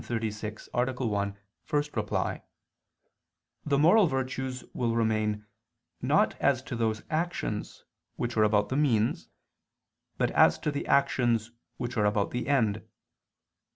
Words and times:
1, 0.01 0.09
ad 0.73 0.99
1), 0.99 1.37
the 3.63 3.77
moral 3.77 4.07
virtues 4.07 4.63
will 4.73 4.95
remain 4.95 5.45
not 6.01 6.35
as 6.39 6.63
to 6.63 6.75
those 6.75 7.03
actions 7.11 7.83
which 8.15 8.35
are 8.35 8.41
about 8.41 8.69
the 8.69 8.75
means, 8.75 9.29
but 10.17 10.31
as 10.31 10.57
to 10.57 10.71
the 10.71 10.87
actions 10.87 11.51
which 11.77 11.97
are 11.97 12.05
about 12.05 12.31
the 12.31 12.47
end. 12.47 12.81